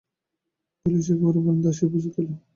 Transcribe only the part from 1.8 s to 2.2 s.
উপস্থিত